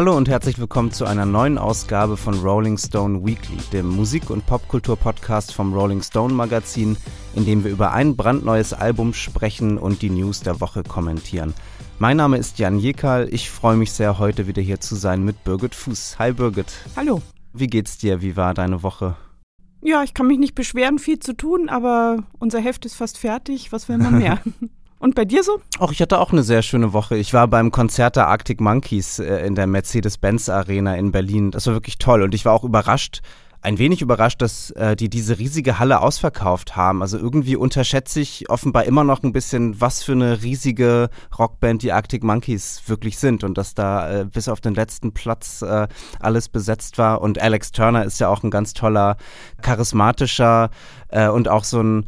[0.00, 4.46] Hallo und herzlich willkommen zu einer neuen Ausgabe von Rolling Stone Weekly, dem Musik- und
[4.46, 6.96] Popkultur-Podcast vom Rolling Stone Magazin,
[7.34, 11.52] in dem wir über ein brandneues Album sprechen und die News der Woche kommentieren.
[11.98, 13.28] Mein Name ist Jan Jekal.
[13.30, 16.18] Ich freue mich sehr, heute wieder hier zu sein mit Birgit Fuß.
[16.18, 16.72] Hi Birgit.
[16.96, 17.20] Hallo.
[17.52, 18.22] Wie geht's dir?
[18.22, 19.16] Wie war deine Woche?
[19.82, 23.70] Ja, ich kann mich nicht beschweren, viel zu tun, aber unser Heft ist fast fertig.
[23.70, 24.40] Was will man mehr?
[25.00, 25.60] Und bei dir so?
[25.78, 27.16] Auch ich hatte auch eine sehr schöne Woche.
[27.16, 31.50] Ich war beim Konzert der Arctic Monkeys äh, in der Mercedes-Benz Arena in Berlin.
[31.50, 33.22] Das war wirklich toll und ich war auch überrascht,
[33.62, 37.02] ein wenig überrascht, dass äh, die diese riesige Halle ausverkauft haben.
[37.02, 41.92] Also irgendwie unterschätze ich offenbar immer noch ein bisschen, was für eine riesige Rockband die
[41.92, 45.88] Arctic Monkeys wirklich sind und dass da äh, bis auf den letzten Platz äh,
[46.20, 47.20] alles besetzt war.
[47.20, 49.16] Und Alex Turner ist ja auch ein ganz toller,
[49.60, 50.70] charismatischer
[51.08, 52.06] äh, und auch so ein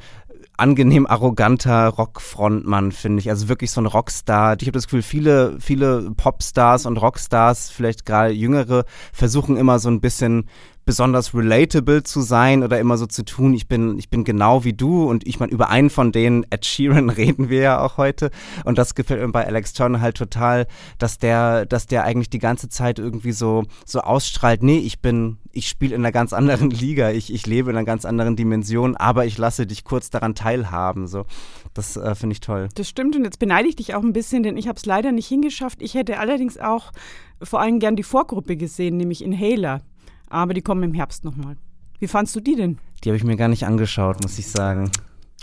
[0.56, 3.30] angenehm arroganter Rockfrontmann, finde ich.
[3.30, 4.56] Also wirklich so ein Rockstar.
[4.60, 9.88] Ich habe das Gefühl, viele, viele Popstars und Rockstars, vielleicht gerade jüngere, versuchen immer so
[9.88, 10.48] ein bisschen
[10.84, 14.72] besonders relatable zu sein oder immer so zu tun, ich bin, ich bin genau wie
[14.72, 18.30] du und ich meine, über einen von denen, Ed Sheeran, reden wir ja auch heute
[18.64, 20.66] und das gefällt mir bei Alex Turner halt total,
[20.98, 25.38] dass der, dass der eigentlich die ganze Zeit irgendwie so, so ausstrahlt, nee, ich bin,
[25.52, 28.96] ich spiele in einer ganz anderen Liga, ich, ich lebe in einer ganz anderen Dimension,
[28.96, 31.24] aber ich lasse dich kurz daran teilhaben, so.
[31.74, 32.68] Das äh, finde ich toll.
[32.74, 35.10] Das stimmt und jetzt beneide ich dich auch ein bisschen, denn ich habe es leider
[35.10, 35.80] nicht hingeschafft.
[35.80, 36.92] Ich hätte allerdings auch
[37.42, 39.80] vor allem gern die Vorgruppe gesehen, nämlich Inhaler
[40.32, 41.56] aber die kommen im Herbst nochmal.
[41.98, 42.78] Wie fandst du die denn?
[43.04, 44.90] Die habe ich mir gar nicht angeschaut, muss ich sagen.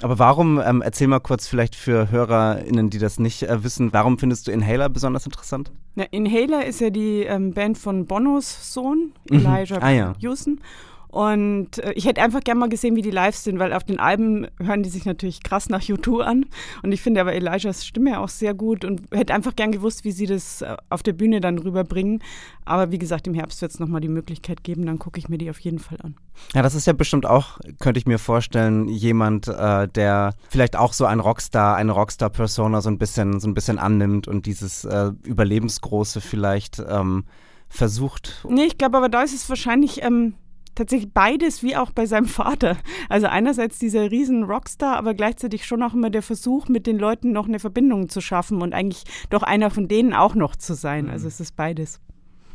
[0.02, 4.18] Aber warum, ähm, erzähl mal kurz vielleicht für HörerInnen, die das nicht äh, wissen, warum
[4.18, 5.72] findest du Inhaler besonders interessant?
[5.96, 9.40] Na, Inhaler ist ja die ähm, Band von Bonos Sohn, mhm.
[9.40, 9.84] Elijah mhm.
[9.84, 10.14] ah, ja.
[10.20, 10.62] Houston.
[11.10, 14.00] Und äh, ich hätte einfach gerne mal gesehen, wie die live sind, weil auf den
[14.00, 16.46] Alben hören die sich natürlich krass nach U2 an.
[16.84, 20.12] Und ich finde aber Elijahs Stimme auch sehr gut und hätte einfach gern gewusst, wie
[20.12, 22.22] sie das äh, auf der Bühne dann rüberbringen.
[22.64, 25.40] Aber wie gesagt, im Herbst wird es nochmal die Möglichkeit geben, dann gucke ich mir
[25.40, 26.16] die auf jeden Fall an.
[26.54, 30.94] Ja, das ist ja bestimmt auch, könnte ich mir vorstellen, jemand, äh, der vielleicht auch
[30.94, 35.12] so ein Rockstar, eine Rockstar-Persona so ein bisschen, so ein bisschen annimmt und dieses äh,
[35.24, 37.26] Überlebensgroße vielleicht ähm,
[37.68, 38.46] versucht.
[38.48, 40.04] Nee, ich glaube aber da ist es wahrscheinlich.
[40.04, 40.36] Ähm,
[40.80, 42.78] tatsächlich beides wie auch bei seinem Vater.
[43.10, 47.32] Also einerseits dieser riesen Rockstar, aber gleichzeitig schon auch immer der Versuch, mit den Leuten
[47.32, 51.06] noch eine Verbindung zu schaffen und eigentlich doch einer von denen auch noch zu sein.
[51.06, 51.12] Mhm.
[51.12, 52.00] Also es ist beides.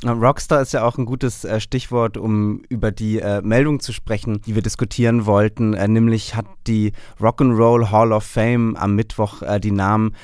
[0.05, 4.41] Rockstar ist ja auch ein gutes äh, Stichwort, um über die äh, Meldung zu sprechen,
[4.43, 5.75] die wir diskutieren wollten.
[5.75, 10.15] Äh, nämlich hat die Rock'n'Roll Hall of Fame am Mittwoch äh, die Namen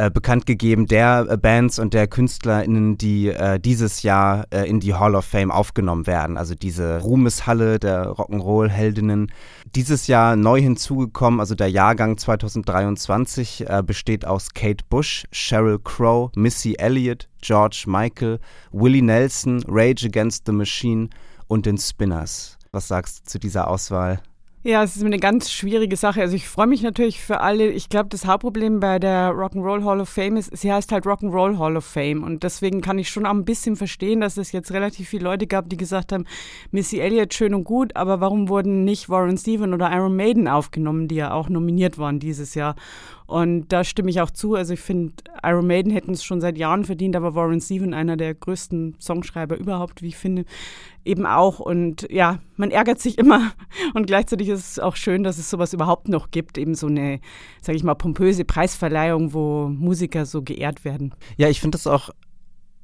[0.00, 4.80] äh, bekannt gegeben der äh, Bands und der KünstlerInnen, die äh, dieses Jahr äh, in
[4.80, 6.38] die Hall of Fame aufgenommen werden.
[6.38, 9.30] Also diese Ruhmeshalle der Rock'n'Roll-Heldinnen.
[9.74, 16.30] Dieses Jahr neu hinzugekommen, also der Jahrgang 2023 äh, besteht aus Kate Bush, Sheryl Crow,
[16.34, 18.38] Missy Elliott, George Michael,
[18.72, 21.10] Willie Nelson, Rage Against the Machine
[21.46, 22.56] und den Spinners.
[22.72, 24.22] Was sagst du zu dieser Auswahl?
[24.62, 26.20] Ja, es ist eine ganz schwierige Sache.
[26.20, 27.70] Also ich freue mich natürlich für alle.
[27.70, 31.56] Ich glaube, das Hauptproblem bei der Rock'n'Roll Hall of Fame ist, sie heißt halt Rock'n'Roll
[31.56, 32.22] Hall of Fame.
[32.22, 35.46] Und deswegen kann ich schon auch ein bisschen verstehen, dass es jetzt relativ viele Leute
[35.46, 36.26] gab, die gesagt haben,
[36.72, 41.08] Missy Elliott schön und gut, aber warum wurden nicht Warren Stephen oder Iron Maiden aufgenommen,
[41.08, 42.74] die ja auch nominiert waren dieses Jahr?
[43.30, 44.56] Und da stimme ich auch zu.
[44.56, 45.12] Also ich finde,
[45.44, 49.56] Iron Maiden hätten es schon seit Jahren verdient, aber Warren Stephen, einer der größten Songschreiber
[49.56, 50.44] überhaupt, wie ich finde,
[51.04, 51.60] eben auch.
[51.60, 53.52] Und ja, man ärgert sich immer.
[53.94, 56.58] Und gleichzeitig ist es auch schön, dass es sowas überhaupt noch gibt.
[56.58, 57.20] Eben so eine,
[57.62, 61.14] sage ich mal, pompöse Preisverleihung, wo Musiker so geehrt werden.
[61.36, 62.10] Ja, ich finde es auch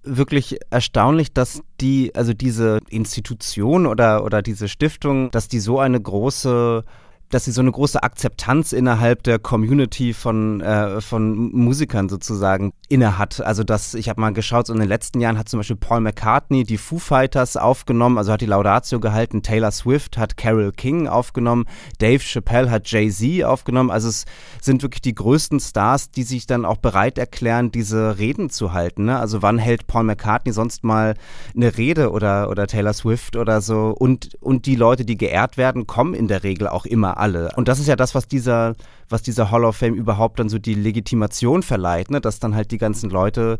[0.05, 6.01] wirklich erstaunlich, dass die, also diese Institution oder, oder diese Stiftung, dass die so eine
[6.01, 6.84] große
[7.31, 13.19] dass sie so eine große Akzeptanz innerhalb der Community von, äh, von Musikern sozusagen inne
[13.19, 13.41] hat.
[13.41, 16.01] Also das, ich habe mal geschaut, so in den letzten Jahren hat zum Beispiel Paul
[16.01, 21.09] McCartney die Foo Fighters aufgenommen, also hat die Laudatio gehalten, Taylor Swift hat Carol King
[21.09, 21.67] aufgenommen,
[21.99, 23.91] Dave Chappelle hat Jay-Z aufgenommen.
[23.91, 24.25] Also es
[24.61, 29.07] sind wirklich die größten Stars, die sich dann auch bereit erklären, diese Reden zu halten.
[29.07, 29.19] Ne?
[29.19, 31.15] Also wann hält Paul McCartney sonst mal
[31.55, 33.89] eine Rede oder, oder Taylor Swift oder so?
[33.89, 37.51] Und, und die Leute, die geehrt werden, kommen in der Regel auch immer alle.
[37.57, 38.74] Und das ist ja das, was dieser,
[39.09, 42.21] was dieser Hall of Fame überhaupt dann so die Legitimation verleiht, ne?
[42.21, 43.59] dass dann halt die ganzen Leute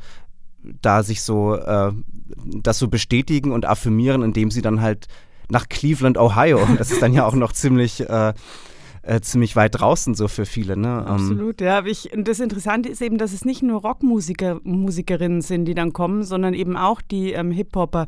[0.82, 1.93] da sich so äh,
[2.62, 5.06] das so bestätigen und affirmieren, indem sie dann halt
[5.49, 8.35] nach Cleveland, Ohio, das ist dann ja auch noch ziemlich äh,
[9.06, 10.76] äh, ziemlich weit draußen so für viele.
[10.76, 11.05] Ne?
[11.06, 11.85] Ähm, Absolut, ja.
[11.85, 15.93] Ich, und das Interessante ist eben, dass es nicht nur Rockmusiker, Musikerinnen sind, die dann
[15.93, 18.06] kommen, sondern eben auch die ähm, Hip-Hopper.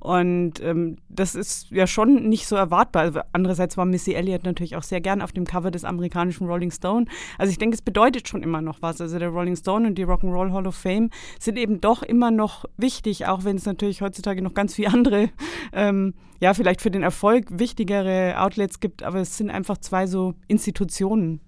[0.00, 3.02] Und ähm, das ist ja schon nicht so erwartbar.
[3.02, 6.70] Also andererseits war Missy Elliott natürlich auch sehr gern auf dem Cover des amerikanischen Rolling
[6.70, 7.04] Stone.
[7.36, 9.00] Also ich denke, es bedeutet schon immer noch was.
[9.00, 12.64] Also der Rolling Stone und die Rock'n'Roll Hall of Fame sind eben doch immer noch
[12.78, 15.28] wichtig, auch wenn es natürlich heutzutage noch ganz viele andere,
[15.74, 19.02] ähm, ja, vielleicht für den Erfolg wichtigere Outlets gibt.
[19.02, 21.40] Aber es sind einfach zwei so Institutionen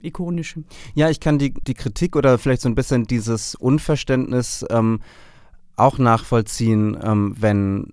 [0.00, 0.62] ikonische.
[0.94, 5.00] Ja, ich kann die, die Kritik oder vielleicht so ein bisschen dieses Unverständnis ähm,
[5.76, 7.92] auch nachvollziehen, ähm, wenn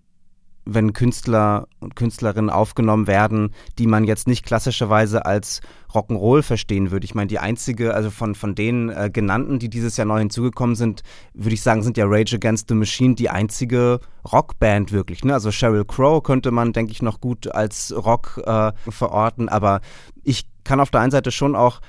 [0.66, 5.62] wenn Künstler und Künstlerinnen aufgenommen werden, die man jetzt nicht klassischerweise als
[5.94, 7.06] Rock'n'Roll verstehen würde.
[7.06, 10.76] Ich meine, die einzige, also von, von den äh, genannten, die dieses Jahr neu hinzugekommen
[10.76, 14.00] sind, würde ich sagen, sind ja Rage Against the Machine die einzige
[14.32, 15.24] Rockband wirklich.
[15.24, 15.34] Ne?
[15.34, 19.82] Also Sheryl Crow könnte man, denke ich, noch gut als Rock äh, verorten, aber
[20.24, 21.82] ich kann auf der einen Seite schon auch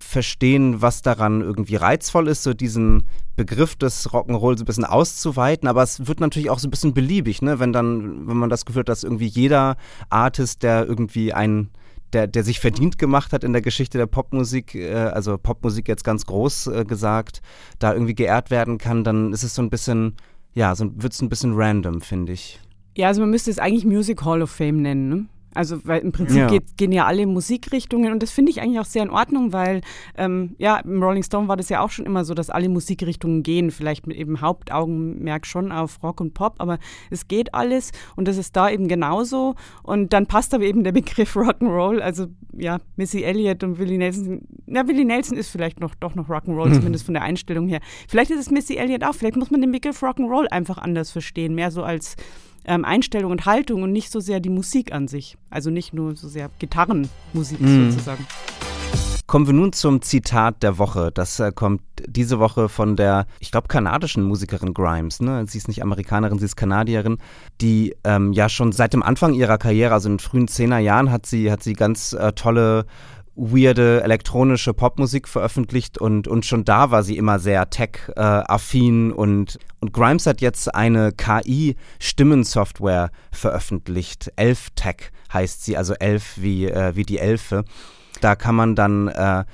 [0.00, 3.04] verstehen, was daran irgendwie reizvoll ist, so diesen
[3.36, 6.94] Begriff des Rock'n'Roll so ein bisschen auszuweiten, aber es wird natürlich auch so ein bisschen
[6.94, 7.60] beliebig, ne?
[7.60, 9.76] wenn dann, wenn man das Gefühl hat, dass irgendwie jeder
[10.08, 11.70] Artist, der irgendwie ein
[12.12, 16.04] der, der sich verdient gemacht hat in der Geschichte der Popmusik, äh, also Popmusik jetzt
[16.04, 17.40] ganz groß äh, gesagt,
[17.78, 20.16] da irgendwie geehrt werden kann, dann ist es so ein bisschen,
[20.52, 22.58] ja, so wird es ein bisschen random, finde ich.
[22.96, 25.26] Ja, also man müsste es eigentlich Music Hall of Fame nennen, ne?
[25.54, 26.46] Also weil im Prinzip ja.
[26.46, 29.80] geht, gehen ja alle Musikrichtungen und das finde ich eigentlich auch sehr in Ordnung, weil
[30.16, 33.42] ähm, ja, im Rolling Stone war das ja auch schon immer so, dass alle Musikrichtungen
[33.42, 36.78] gehen, vielleicht mit eben Hauptaugenmerk schon auf Rock und Pop, aber
[37.10, 40.92] es geht alles und das ist da eben genauso und dann passt aber eben der
[40.92, 42.26] Begriff Rock'n'Roll, also
[42.56, 46.68] ja, Missy Elliott und Willie Nelson, na Willie Nelson ist vielleicht noch doch noch Rock'n'Roll,
[46.68, 46.74] mhm.
[46.74, 47.80] zumindest von der Einstellung her.
[48.08, 51.56] Vielleicht ist es Missy Elliott auch, vielleicht muss man den Begriff Rock'n'Roll einfach anders verstehen,
[51.56, 52.16] mehr so als
[52.70, 55.36] ähm, Einstellung und Haltung und nicht so sehr die Musik an sich.
[55.50, 57.90] Also nicht nur so sehr Gitarrenmusik mm.
[57.90, 58.26] sozusagen.
[59.26, 61.10] Kommen wir nun zum Zitat der Woche.
[61.12, 65.20] Das äh, kommt diese Woche von der, ich glaube, kanadischen Musikerin Grimes.
[65.20, 65.44] Ne?
[65.46, 67.18] Sie ist nicht Amerikanerin, sie ist Kanadierin,
[67.60, 71.26] die ähm, ja schon seit dem Anfang ihrer Karriere, also in den frühen Zehnerjahren, hat
[71.26, 72.86] sie, hat sie ganz äh, tolle
[73.40, 79.92] weirde elektronische Popmusik veröffentlicht und, und schon da war sie immer sehr tech-affin und, und
[79.94, 84.30] Grimes hat jetzt eine KI-Stimmensoftware veröffentlicht.
[84.36, 87.64] Elf Tech heißt sie, also Elf wie, äh, wie die Elfe.
[88.20, 89.44] Da kann man dann äh,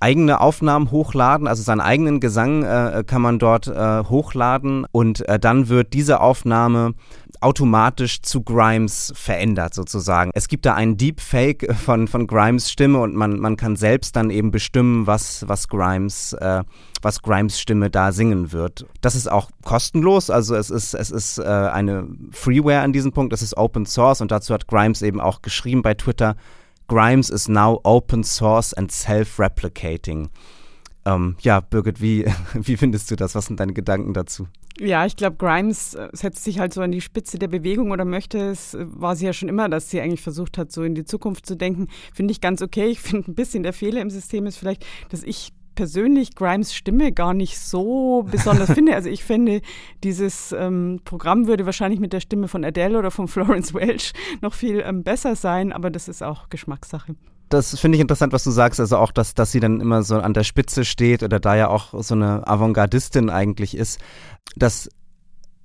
[0.00, 5.38] eigene Aufnahmen hochladen, also seinen eigenen Gesang äh, kann man dort äh, hochladen und äh,
[5.38, 6.94] dann wird diese Aufnahme
[7.40, 10.30] automatisch zu Grimes verändert sozusagen.
[10.34, 14.30] Es gibt da einen Deepfake von, von Grimes Stimme und man, man kann selbst dann
[14.30, 16.62] eben bestimmen, was, was Grimes, äh,
[17.02, 18.86] was Grimes Stimme da singen wird.
[19.00, 23.32] Das ist auch kostenlos, also es ist, es ist äh, eine Freeware an diesem Punkt,
[23.32, 26.36] es ist Open Source und dazu hat Grimes eben auch geschrieben bei Twitter,
[26.88, 30.30] Grimes is now open source and self-replicating.
[31.08, 33.34] Ähm, ja, Birgit, wie, wie findest du das?
[33.34, 34.46] Was sind deine Gedanken dazu?
[34.78, 38.04] Ja, ich glaube, Grimes äh, setzt sich halt so an die Spitze der Bewegung oder
[38.04, 40.94] möchte es, äh, war sie ja schon immer, dass sie eigentlich versucht hat, so in
[40.94, 41.88] die Zukunft zu denken.
[42.12, 42.86] Finde ich ganz okay.
[42.86, 47.12] Ich finde ein bisschen der Fehler im System ist vielleicht, dass ich persönlich Grimes Stimme
[47.12, 48.94] gar nicht so besonders finde.
[48.94, 49.62] Also ich finde,
[50.04, 54.12] dieses ähm, Programm würde wahrscheinlich mit der Stimme von Adele oder von Florence Welch
[54.42, 57.14] noch viel ähm, besser sein, aber das ist auch Geschmackssache
[57.48, 58.80] das finde ich interessant, was du sagst.
[58.80, 61.68] Also auch, dass, dass sie dann immer so an der Spitze steht oder da ja
[61.68, 64.00] auch so eine Avantgardistin eigentlich ist,
[64.56, 64.88] dass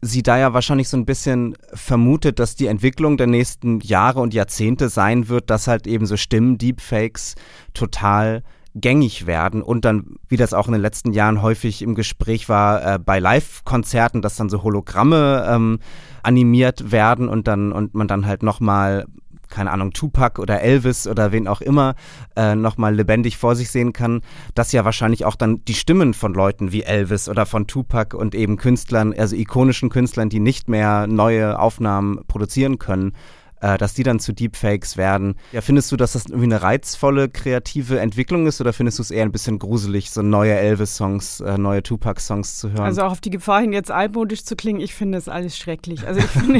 [0.01, 4.33] sie da ja wahrscheinlich so ein bisschen vermutet, dass die Entwicklung der nächsten Jahre und
[4.33, 7.35] Jahrzehnte sein wird, dass halt eben so Stimmen-Deepfakes
[7.73, 8.43] total
[8.75, 12.95] gängig werden und dann, wie das auch in den letzten Jahren häufig im Gespräch war,
[12.95, 15.79] äh, bei Live-Konzerten, dass dann so Hologramme ähm,
[16.23, 19.05] animiert werden und dann und man dann halt nochmal
[19.53, 21.93] keine Ahnung, Tupac oder Elvis oder wen auch immer
[22.35, 24.21] äh, nochmal lebendig vor sich sehen kann,
[24.55, 28.33] dass ja wahrscheinlich auch dann die Stimmen von Leuten wie Elvis oder von Tupac und
[28.33, 33.13] eben Künstlern, also ikonischen Künstlern, die nicht mehr neue Aufnahmen produzieren können,
[33.63, 35.35] äh, dass die dann zu Deepfakes werden.
[35.53, 39.09] Ja, findest du, dass das irgendwie eine reizvolle, kreative Entwicklung ist oder findest du es
[39.09, 42.83] eher ein bisschen gruselig, so neue Elvis-Songs, äh, neue Tupac-Songs zu hören?
[42.83, 46.05] Also auch auf die Gefahr hin, jetzt altmodisch zu klingen, ich finde es alles schrecklich.
[46.05, 46.59] Also ich, finde,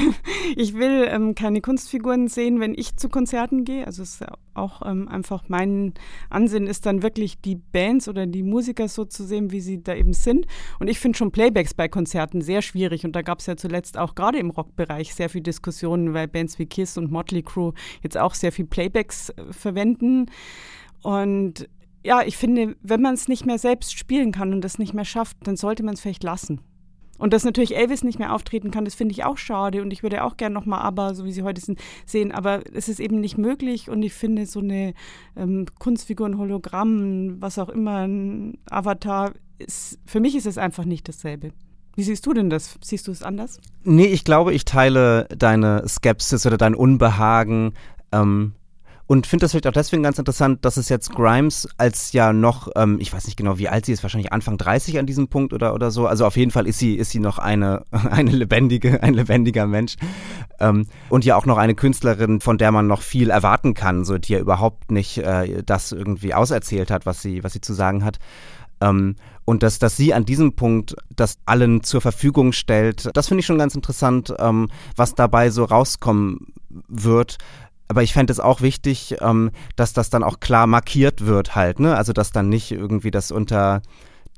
[0.55, 3.85] ich will ähm, keine Kunstfiguren sehen, wenn ich zu Konzerten gehe.
[3.85, 5.93] Also es ist auch ähm, einfach mein
[6.29, 9.95] Ansinn ist dann wirklich die Bands oder die Musiker so zu sehen, wie sie da
[9.95, 10.45] eben sind.
[10.79, 13.05] Und ich finde schon Playbacks bei Konzerten sehr schwierig.
[13.05, 16.59] Und da gab es ja zuletzt auch gerade im Rockbereich sehr viel Diskussionen, weil Bands
[16.59, 20.27] wie Kiss und Motley Crue jetzt auch sehr viel Playbacks äh, verwenden.
[21.01, 21.67] Und
[22.03, 25.05] ja, ich finde, wenn man es nicht mehr selbst spielen kann und das nicht mehr
[25.05, 26.61] schafft, dann sollte man es vielleicht lassen.
[27.17, 29.81] Und dass natürlich Elvis nicht mehr auftreten kann, das finde ich auch schade.
[29.81, 32.31] Und ich würde auch gerne nochmal aber, so wie sie heute sind, sehen.
[32.31, 33.89] Aber es ist eben nicht möglich.
[33.89, 34.93] Und ich finde, so eine
[35.35, 40.85] ähm, Kunstfigur, ein Hologramm, was auch immer, ein Avatar, ist, für mich ist es einfach
[40.85, 41.51] nicht dasselbe.
[41.95, 42.79] Wie siehst du denn das?
[42.83, 43.59] Siehst du es anders?
[43.83, 47.73] Nee, ich glaube, ich teile deine Skepsis oder dein Unbehagen.
[48.11, 48.53] Ähm,
[49.05, 52.69] und finde das vielleicht auch deswegen ganz interessant, dass es jetzt Grimes als ja noch,
[52.75, 55.53] ähm, ich weiß nicht genau, wie alt sie ist, wahrscheinlich Anfang 30 an diesem Punkt
[55.53, 56.07] oder, oder so.
[56.07, 59.95] Also auf jeden Fall ist sie, ist sie noch eine, eine lebendige, ein lebendiger Mensch.
[60.59, 64.17] Ähm, und ja auch noch eine Künstlerin, von der man noch viel erwarten kann, so
[64.17, 68.05] die ja überhaupt nicht äh, das irgendwie auserzählt hat, was sie, was sie zu sagen
[68.05, 68.19] hat.
[68.79, 73.41] Ähm, und dass, dass sie an diesem Punkt das allen zur Verfügung stellt, das finde
[73.41, 76.53] ich schon ganz interessant, ähm, was dabei so rauskommen
[76.87, 77.37] wird.
[77.87, 81.79] Aber ich fände es auch wichtig, ähm, dass das dann auch klar markiert wird halt,
[81.79, 81.95] ne?
[81.95, 83.81] Also dass dann nicht irgendwie das unter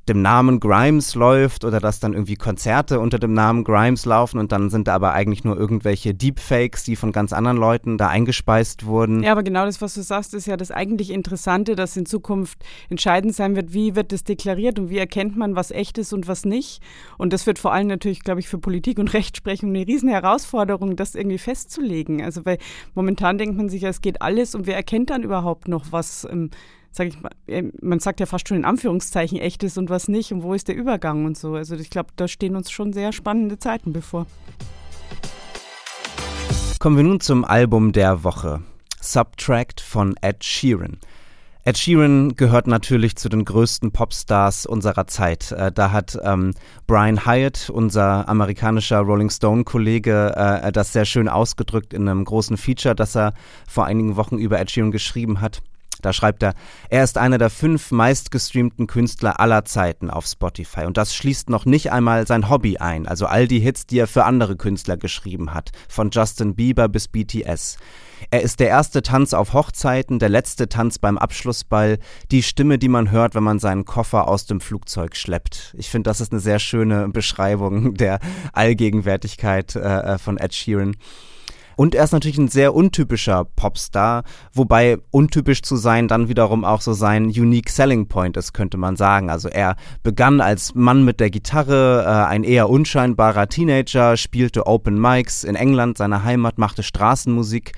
[0.07, 4.51] dem Namen Grimes läuft oder dass dann irgendwie Konzerte unter dem Namen Grimes laufen und
[4.51, 8.85] dann sind da aber eigentlich nur irgendwelche Deepfakes, die von ganz anderen Leuten da eingespeist
[8.85, 9.23] wurden.
[9.23, 12.59] Ja, aber genau das, was du sagst, ist ja das eigentlich Interessante, dass in Zukunft
[12.89, 16.27] entscheidend sein wird, wie wird das deklariert und wie erkennt man, was echt ist und
[16.27, 16.81] was nicht.
[17.17, 20.95] Und das wird vor allem natürlich, glaube ich, für Politik und Rechtsprechung eine riesen Herausforderung,
[20.95, 22.21] das irgendwie festzulegen.
[22.21, 22.59] Also weil
[22.93, 26.27] momentan denkt man sich, ja, es geht alles und wer erkennt dann überhaupt noch, was
[26.29, 26.51] ähm,
[26.95, 30.31] sage ich mal, äh, man sagt ja fast schon in Anführungszeichen echtes und was nicht
[30.31, 31.55] und wo ist der Übergang und so.
[31.55, 34.25] Also ich glaube, da stehen uns schon sehr spannende Zeiten bevor.
[36.79, 38.61] Kommen wir nun zum Album der Woche.
[39.01, 40.97] Subtract von Ed Sheeran.
[41.63, 45.51] Ed Sheeran gehört natürlich zu den größten Popstars unserer Zeit.
[45.51, 46.53] Äh, da hat ähm,
[46.85, 52.95] Brian Hyatt, unser amerikanischer Rolling Stone-Kollege, äh, das sehr schön ausgedrückt in einem großen Feature,
[52.95, 53.33] das er
[53.67, 55.61] vor einigen Wochen über Ed Sheeran geschrieben hat.
[56.05, 56.53] Da schreibt er,
[56.89, 60.85] er ist einer der fünf meistgestreamten Künstler aller Zeiten auf Spotify.
[60.85, 64.07] Und das schließt noch nicht einmal sein Hobby ein, also all die Hits, die er
[64.07, 67.77] für andere Künstler geschrieben hat, von Justin Bieber bis BTS.
[68.29, 71.97] Er ist der erste Tanz auf Hochzeiten, der letzte Tanz beim Abschlussball,
[72.29, 75.73] die Stimme, die man hört, wenn man seinen Koffer aus dem Flugzeug schleppt.
[75.77, 78.19] Ich finde, das ist eine sehr schöne Beschreibung der
[78.53, 80.95] Allgegenwärtigkeit äh, äh von Ed Sheeran.
[81.75, 86.81] Und er ist natürlich ein sehr untypischer Popstar, wobei untypisch zu sein dann wiederum auch
[86.81, 89.29] so sein Unique Selling Point ist, könnte man sagen.
[89.29, 94.99] Also er begann als Mann mit der Gitarre, äh, ein eher unscheinbarer Teenager, spielte Open
[94.99, 97.73] Mics in England, seiner Heimat, machte Straßenmusik.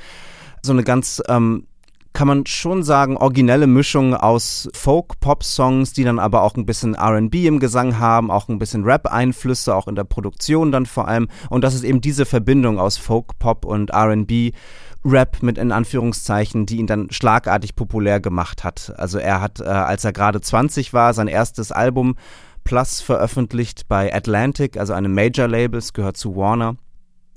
[0.62, 1.67] So eine ganz ähm,
[2.18, 7.36] kann man schon sagen, originelle Mischung aus Folk-Pop-Songs, die dann aber auch ein bisschen RB
[7.46, 11.28] im Gesang haben, auch ein bisschen Rap-Einflüsse, auch in der Produktion dann vor allem.
[11.52, 14.52] Und das ist eben diese Verbindung aus Folk-Pop und RB.
[15.06, 18.96] Rap mit in Anführungszeichen, die ihn dann schlagartig populär gemacht hat.
[18.98, 22.16] Also er hat, äh, als er gerade 20 war, sein erstes Album
[22.64, 26.78] Plus veröffentlicht bei Atlantic, also einem Major-Label, es gehört zu Warner.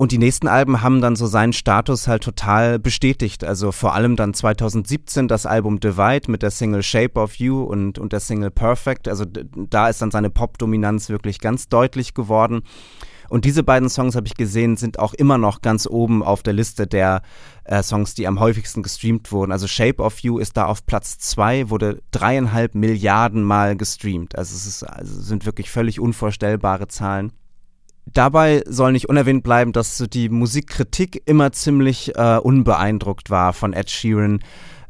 [0.01, 3.45] Und die nächsten Alben haben dann so seinen Status halt total bestätigt.
[3.45, 7.99] Also vor allem dann 2017 das Album Divide mit der Single Shape of You und,
[7.99, 9.09] und der Single Perfect.
[9.09, 12.63] Also da ist dann seine Pop-Dominanz wirklich ganz deutlich geworden.
[13.29, 16.55] Und diese beiden Songs, habe ich gesehen, sind auch immer noch ganz oben auf der
[16.55, 17.21] Liste der
[17.65, 19.53] äh, Songs, die am häufigsten gestreamt wurden.
[19.53, 24.39] Also Shape of You ist da auf Platz zwei, wurde dreieinhalb Milliarden Mal gestreamt.
[24.39, 27.33] Also es ist, also sind wirklich völlig unvorstellbare Zahlen.
[28.07, 33.91] Dabei soll nicht unerwähnt bleiben, dass die Musikkritik immer ziemlich äh, unbeeindruckt war von Ed
[33.91, 34.41] Sheeran.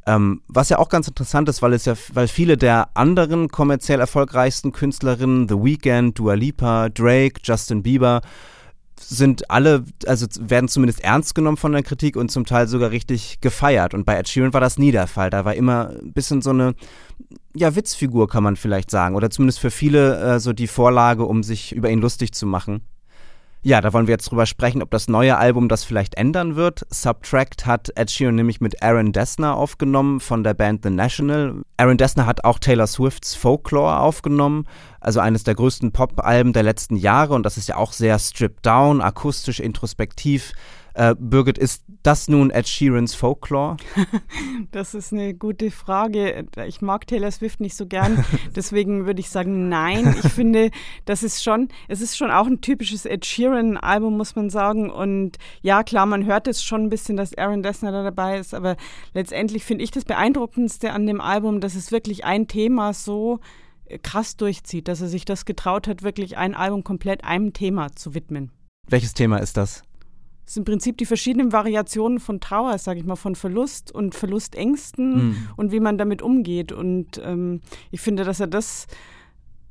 [0.06, 4.00] Ähm, was ja auch ganz interessant ist, weil es ja, weil viele der anderen kommerziell
[4.00, 8.22] erfolgreichsten Künstlerinnen, The Weeknd, Dua Lipa, Drake, Justin Bieber,
[8.98, 13.40] sind alle, also werden zumindest ernst genommen von der Kritik und zum Teil sogar richtig
[13.40, 13.94] gefeiert.
[13.94, 15.30] Und bei Ed Sheeran war das nie der Fall.
[15.30, 16.74] Da war immer ein bisschen so eine,
[17.54, 19.16] ja, Witzfigur, kann man vielleicht sagen.
[19.16, 22.82] Oder zumindest für viele äh, so die Vorlage, um sich über ihn lustig zu machen.
[23.62, 26.86] Ja, da wollen wir jetzt drüber sprechen, ob das neue Album das vielleicht ändern wird.
[26.88, 31.60] Subtract hat Ed Sheeran nämlich mit Aaron Dessner aufgenommen von der Band The National.
[31.76, 34.66] Aaron Dessner hat auch Taylor Swifts Folklore aufgenommen,
[34.98, 38.64] also eines der größten Pop-Alben der letzten Jahre und das ist ja auch sehr stripped
[38.64, 40.52] down, akustisch, introspektiv.
[41.00, 43.78] Äh, Birgit, ist das nun Ed Sheerans Folklore?
[44.70, 46.46] das ist eine gute Frage.
[46.66, 48.22] Ich mag Taylor Swift nicht so gern,
[48.54, 50.14] deswegen würde ich sagen nein.
[50.22, 50.70] Ich finde,
[51.06, 54.90] das ist schon, es ist schon auch ein typisches Ed Sheeran-Album, muss man sagen.
[54.90, 58.52] Und ja, klar, man hört es schon ein bisschen, dass Aaron Dessner da dabei ist,
[58.52, 58.76] aber
[59.14, 63.40] letztendlich finde ich das Beeindruckendste an dem Album, dass es wirklich ein Thema so
[64.02, 68.12] krass durchzieht, dass er sich das getraut hat, wirklich ein Album komplett einem Thema zu
[68.14, 68.52] widmen.
[68.86, 69.82] Welches Thema ist das?
[70.50, 75.28] Sind im Prinzip die verschiedenen Variationen von Trauer, sage ich mal, von Verlust und Verlustängsten
[75.28, 75.48] mhm.
[75.56, 76.72] und wie man damit umgeht.
[76.72, 77.60] Und ähm,
[77.92, 78.88] ich finde, dass er das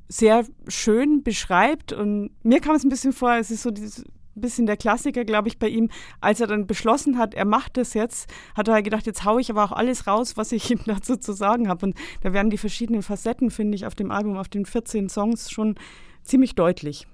[0.08, 1.92] sehr schön beschreibt.
[1.92, 4.06] Und mir kam es ein bisschen vor, es ist so dieses
[4.36, 5.90] bisschen der Klassiker, glaube ich, bei ihm.
[6.22, 9.50] Als er dann beschlossen hat, er macht das jetzt, hat er gedacht, jetzt haue ich
[9.50, 11.88] aber auch alles raus, was ich ihm dazu zu sagen habe.
[11.88, 15.52] Und da werden die verschiedenen Facetten, finde ich, auf dem Album, auf den 14 Songs
[15.52, 15.76] schon
[16.24, 17.06] ziemlich deutlich.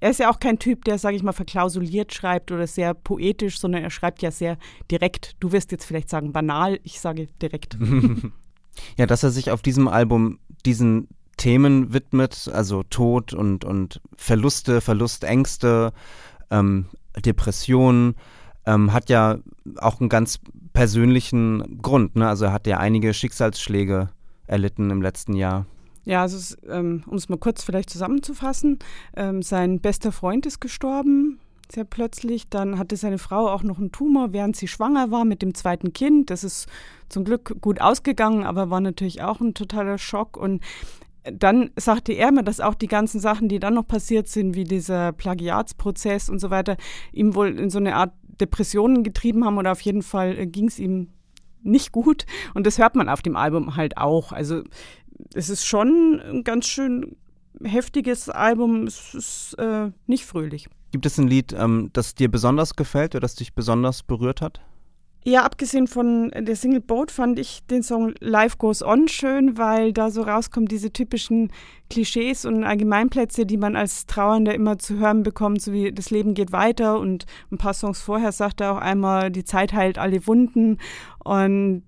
[0.00, 3.58] Er ist ja auch kein Typ, der, sage ich mal, verklausuliert schreibt oder sehr poetisch,
[3.58, 4.58] sondern er schreibt ja sehr
[4.90, 5.36] direkt.
[5.40, 7.78] Du wirst jetzt vielleicht sagen banal, ich sage direkt.
[8.96, 14.80] ja, dass er sich auf diesem Album diesen Themen widmet, also Tod und, und Verluste,
[14.80, 15.92] Verlustängste,
[16.50, 16.86] ähm,
[17.24, 18.16] Depressionen,
[18.66, 19.38] ähm, hat ja
[19.76, 20.40] auch einen ganz
[20.72, 22.16] persönlichen Grund.
[22.16, 22.28] Ne?
[22.28, 24.10] Also er hat ja einige Schicksalsschläge
[24.46, 25.66] erlitten im letzten Jahr.
[26.06, 28.78] Ja, also ähm, um es mal kurz vielleicht zusammenzufassen,
[29.16, 32.48] ähm, sein bester Freund ist gestorben, sehr plötzlich.
[32.48, 35.92] Dann hatte seine Frau auch noch einen Tumor, während sie schwanger war mit dem zweiten
[35.92, 36.30] Kind.
[36.30, 36.68] Das ist
[37.08, 40.36] zum Glück gut ausgegangen, aber war natürlich auch ein totaler Schock.
[40.36, 40.62] Und
[41.24, 44.62] dann sagte er mir, dass auch die ganzen Sachen, die dann noch passiert sind, wie
[44.62, 46.76] dieser Plagiatsprozess und so weiter,
[47.12, 50.68] ihm wohl in so eine Art Depressionen getrieben haben oder auf jeden Fall äh, ging
[50.68, 51.08] es ihm
[51.62, 52.26] nicht gut.
[52.54, 54.30] Und das hört man auf dem Album halt auch.
[54.30, 54.62] Also
[55.34, 57.16] es ist schon ein ganz schön
[57.62, 58.86] heftiges Album.
[58.86, 60.68] Es ist äh, nicht fröhlich.
[60.92, 64.60] Gibt es ein Lied, ähm, das dir besonders gefällt oder das dich besonders berührt hat?
[65.28, 69.92] Ja, abgesehen von der Single Boat fand ich den Song Life Goes On schön, weil
[69.92, 71.50] da so rauskommt diese typischen
[71.90, 76.34] Klischees und Allgemeinplätze, die man als Trauernder immer zu hören bekommt, so wie das Leben
[76.34, 80.28] geht weiter und ein paar Songs vorher sagt er auch einmal, die Zeit heilt alle
[80.28, 80.78] Wunden
[81.24, 81.82] und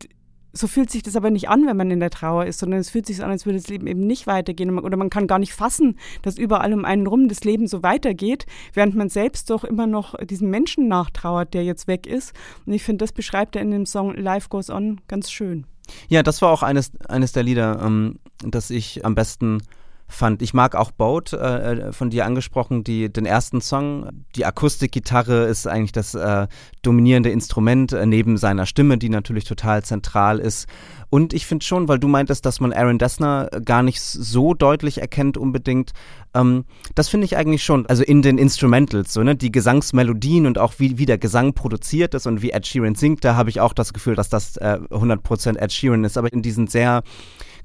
[0.53, 2.91] so fühlt sich das aber nicht an, wenn man in der Trauer ist, sondern es
[2.91, 4.79] fühlt sich an, als würde das Leben eben nicht weitergehen.
[4.79, 8.47] Oder man kann gar nicht fassen, dass überall um einen rum das Leben so weitergeht,
[8.73, 12.33] während man selbst doch immer noch diesen Menschen nachtrauert, der jetzt weg ist.
[12.67, 15.67] Und ich finde, das beschreibt er in dem Song Life Goes On ganz schön.
[16.09, 19.63] Ja, das war auch eines, eines der Lieder, ähm, das ich am besten
[20.09, 20.43] fand.
[20.43, 21.37] Ich mag auch Boat, äh,
[21.73, 24.09] äh, von dir angesprochen, die, den ersten Song.
[24.35, 26.49] Die Akustikgitarre ist eigentlich das äh,
[26.83, 30.67] dominierende Instrument äh, neben seiner Stimme, die natürlich total zentral ist.
[31.11, 34.99] Und ich finde schon, weil du meintest, dass man Aaron Dessner gar nicht so deutlich
[34.99, 35.93] erkennt unbedingt,
[36.35, 37.87] ähm, das finde ich eigentlich schon.
[37.87, 42.15] Also in den Instrumentals, so, ne, die Gesangsmelodien und auch wie, wie der Gesang produziert
[42.15, 44.79] ist und wie Ed Sheeran singt, da habe ich auch das Gefühl, dass das äh,
[44.91, 46.17] 100% Ed Sheeran ist.
[46.17, 47.03] Aber in diesen sehr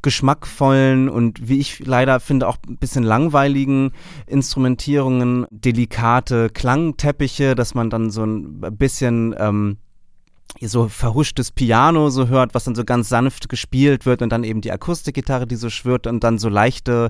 [0.03, 3.91] geschmackvollen und wie ich leider finde auch ein bisschen langweiligen
[4.27, 9.77] Instrumentierungen, delikate Klangteppiche, dass man dann so ein bisschen ähm,
[10.61, 14.61] so verhuschtes Piano so hört, was dann so ganz sanft gespielt wird und dann eben
[14.61, 17.09] die Akustikgitarre, die so schwirrt und dann so leichte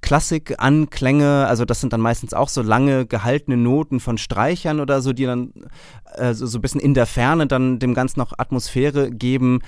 [0.00, 5.12] Klassikanklänge, also das sind dann meistens auch so lange gehaltene Noten von Streichern oder so,
[5.12, 5.52] die dann
[6.14, 9.60] äh, so, so ein bisschen in der Ferne dann dem Ganzen noch Atmosphäre geben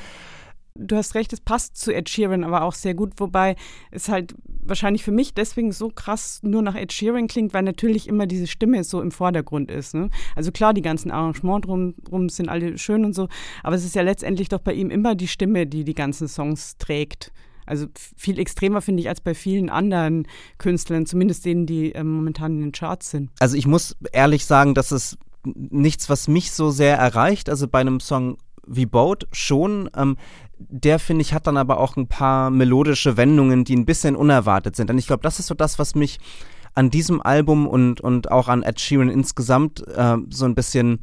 [0.78, 3.56] du hast recht, es passt zu Ed Sheeran aber auch sehr gut, wobei
[3.90, 8.08] es halt wahrscheinlich für mich deswegen so krass nur nach Ed Sheeran klingt, weil natürlich
[8.08, 9.94] immer diese Stimme so im Vordergrund ist.
[9.94, 10.10] Ne?
[10.34, 13.28] Also klar, die ganzen Arrangements drum, sind alle schön und so,
[13.62, 16.76] aber es ist ja letztendlich doch bei ihm immer die Stimme, die die ganzen Songs
[16.78, 17.32] trägt.
[17.66, 17.86] Also
[18.16, 22.60] viel extremer finde ich als bei vielen anderen Künstlern, zumindest denen, die äh, momentan in
[22.60, 23.30] den Charts sind.
[23.40, 27.48] Also ich muss ehrlich sagen, dass es nichts, was mich so sehr erreicht.
[27.50, 29.90] Also bei einem Song wie Boat schon.
[29.96, 30.16] Ähm,
[30.58, 34.76] der, finde ich, hat dann aber auch ein paar melodische Wendungen, die ein bisschen unerwartet
[34.76, 34.90] sind.
[34.90, 36.18] Und ich glaube, das ist so das, was mich
[36.74, 41.00] an diesem Album und, und auch an Ed Sheeran insgesamt äh, so ein bisschen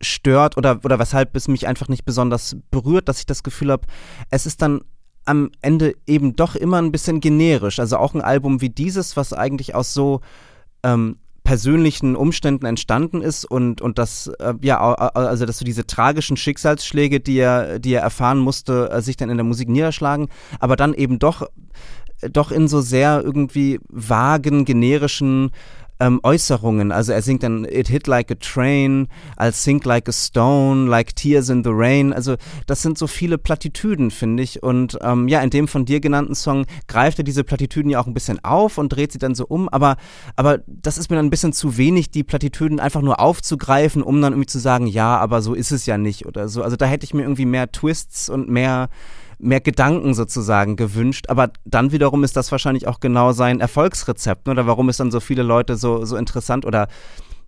[0.00, 3.86] stört oder, oder weshalb es mich einfach nicht besonders berührt, dass ich das Gefühl habe,
[4.30, 4.82] es ist dann
[5.24, 7.78] am Ende eben doch immer ein bisschen generisch.
[7.78, 10.20] Also auch ein Album wie dieses, was eigentlich aus so
[10.82, 16.38] ähm, persönlichen Umständen entstanden ist und, und das, äh, ja, also dass so diese tragischen
[16.38, 20.28] Schicksalsschläge, die er, die er erfahren musste, äh, sich dann in der Musik niederschlagen,
[20.58, 21.46] aber dann eben doch,
[22.32, 25.50] doch in so sehr irgendwie vagen, generischen
[26.00, 26.92] ähm, Äußerungen.
[26.92, 31.14] Also er singt dann It hit like a train, I'll sink like a stone, like
[31.14, 32.12] tears in the rain.
[32.12, 34.62] Also das sind so viele Plattitüden, finde ich.
[34.62, 38.06] Und ähm, ja, in dem von dir genannten Song greift er diese Plattitüden ja auch
[38.06, 39.68] ein bisschen auf und dreht sie dann so um.
[39.68, 39.96] Aber,
[40.36, 44.20] aber das ist mir dann ein bisschen zu wenig, die Plattitüden einfach nur aufzugreifen, um
[44.20, 46.62] dann irgendwie zu sagen, ja, aber so ist es ja nicht oder so.
[46.62, 48.88] Also da hätte ich mir irgendwie mehr Twists und mehr
[49.38, 51.26] mehr Gedanken sozusagen gewünscht.
[51.28, 54.46] Aber dann wiederum ist das wahrscheinlich auch genau sein Erfolgsrezept.
[54.46, 54.52] Ne?
[54.52, 56.88] Oder warum es dann so viele Leute so, so interessant oder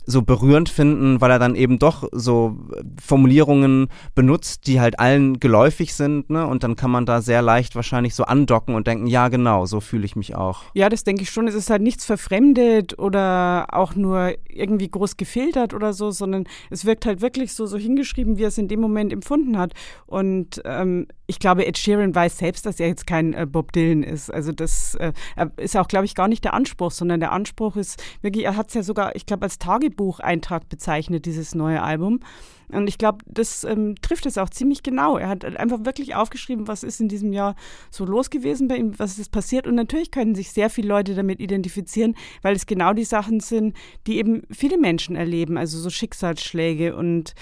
[0.06, 2.56] so berührend finden, weil er dann eben doch so
[3.02, 6.46] Formulierungen benutzt, die halt allen geläufig sind, ne?
[6.46, 9.80] Und dann kann man da sehr leicht wahrscheinlich so andocken und denken, ja genau, so
[9.80, 10.62] fühle ich mich auch.
[10.74, 11.48] Ja, das denke ich schon.
[11.48, 16.84] Es ist halt nichts verfremdet oder auch nur irgendwie groß gefiltert oder so, sondern es
[16.84, 19.72] wirkt halt wirklich so, so hingeschrieben, wie er es in dem Moment empfunden hat.
[20.06, 24.02] Und ähm, ich glaube, Ed Sheeran weiß selbst, dass er jetzt kein äh, Bob Dylan
[24.02, 24.32] ist.
[24.32, 25.12] Also das äh,
[25.56, 28.68] ist auch, glaube ich, gar nicht der Anspruch, sondern der Anspruch ist wirklich, er hat
[28.68, 29.58] es ja sogar, ich glaube, als
[29.96, 32.20] Tagebucheintrag bezeichnet, dieses neue Album.
[32.68, 35.16] Und ich glaube, das ähm, trifft es auch ziemlich genau.
[35.16, 37.54] Er hat einfach wirklich aufgeschrieben, was ist in diesem Jahr
[37.90, 39.68] so los gewesen bei ihm, was ist passiert.
[39.68, 43.76] Und natürlich können sich sehr viele Leute damit identifizieren, weil es genau die Sachen sind,
[44.08, 47.34] die eben viele Menschen erleben, also so Schicksalsschläge und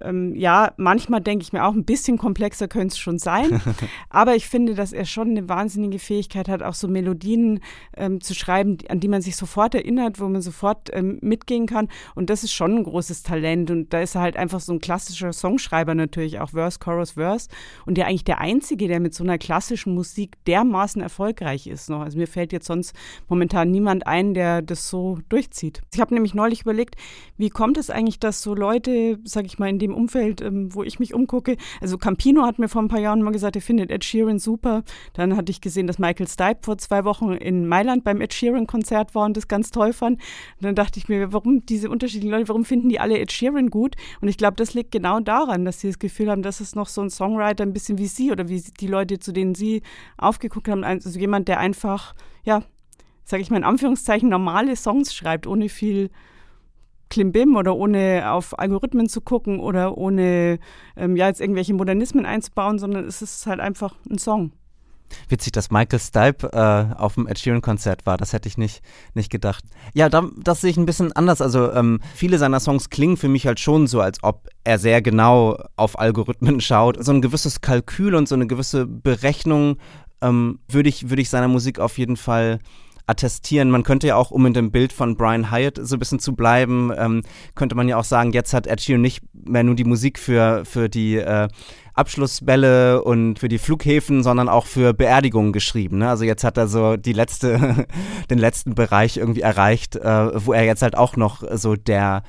[0.00, 3.60] ähm, ja, manchmal denke ich mir auch, ein bisschen komplexer könnte es schon sein.
[4.10, 7.60] aber ich finde, dass er schon eine wahnsinnige Fähigkeit hat, auch so Melodien
[7.96, 11.88] ähm, zu schreiben, an die man sich sofort erinnert, wo man sofort ähm, mitgehen kann.
[12.14, 13.70] Und das ist schon ein großes Talent.
[13.70, 17.48] Und da ist er halt einfach so ein klassischer Songschreiber natürlich, auch Verse, Chorus, Verse.
[17.86, 22.00] Und der eigentlich der Einzige, der mit so einer klassischen Musik dermaßen erfolgreich ist noch.
[22.00, 22.94] Also mir fällt jetzt sonst
[23.28, 25.82] momentan niemand ein, der das so durchzieht.
[25.92, 26.96] Ich habe nämlich neulich überlegt,
[27.36, 30.82] wie kommt es eigentlich, dass so Leute, sag ich mal, in dem Umfeld, ähm, wo
[30.82, 31.56] ich mich umgucke.
[31.80, 34.82] Also Campino hat mir vor ein paar Jahren mal gesagt, er findet Ed Sheeran super.
[35.12, 38.66] Dann hatte ich gesehen, dass Michael Stipe vor zwei Wochen in Mailand beim Ed Sheeran
[38.66, 40.20] Konzert war und das ganz toll fand.
[40.56, 43.70] Und dann dachte ich mir, warum diese unterschiedlichen Leute, warum finden die alle Ed Sheeran
[43.70, 43.96] gut?
[44.20, 46.88] Und ich glaube, das liegt genau daran, dass sie das Gefühl haben, dass es noch
[46.88, 49.82] so ein Songwriter ein bisschen wie sie oder wie die Leute, zu denen sie
[50.16, 52.62] aufgeguckt haben, also jemand, der einfach, ja,
[53.24, 56.10] sage ich mal in Anführungszeichen, normale Songs schreibt, ohne viel
[57.14, 60.58] Klimbim oder ohne auf Algorithmen zu gucken oder ohne
[60.96, 64.50] ähm, ja jetzt irgendwelche Modernismen einzubauen, sondern es ist halt einfach ein Song.
[65.28, 68.16] Witzig, dass Michael Stipe äh, auf dem Ed Sheeran-Konzert war.
[68.16, 68.82] Das hätte ich nicht,
[69.14, 69.62] nicht gedacht.
[69.92, 71.40] Ja, da, das sehe ich ein bisschen anders.
[71.40, 75.00] Also ähm, viele seiner Songs klingen für mich halt schon so, als ob er sehr
[75.00, 76.96] genau auf Algorithmen schaut.
[77.04, 79.76] So ein gewisses Kalkül und so eine gewisse Berechnung
[80.20, 82.58] ähm, würde ich, würd ich seiner Musik auf jeden Fall
[83.06, 83.70] attestieren.
[83.70, 86.34] Man könnte ja auch, um in dem Bild von Brian Hyatt so ein bisschen zu
[86.34, 87.22] bleiben, ähm,
[87.54, 90.64] könnte man ja auch sagen, jetzt hat Ed Sheeran nicht mehr nur die Musik für,
[90.64, 91.48] für die äh,
[91.94, 95.98] Abschlussbälle und für die Flughäfen, sondern auch für Beerdigungen geschrieben.
[95.98, 96.08] Ne?
[96.08, 97.86] Also jetzt hat er so die letzte,
[98.30, 102.22] den letzten Bereich irgendwie erreicht, äh, wo er jetzt halt auch noch so der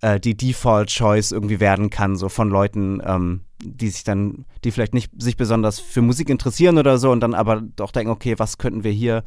[0.00, 4.70] äh, die Default Choice irgendwie werden kann, so von Leuten, ähm, die sich dann, die
[4.70, 8.34] vielleicht nicht sich besonders für Musik interessieren oder so und dann aber doch denken, okay,
[8.38, 9.22] was könnten wir hier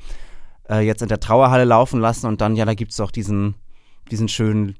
[0.69, 3.55] äh, jetzt in der Trauerhalle laufen lassen und dann, ja, da gibt es auch diesen,
[4.09, 4.75] diesen schönen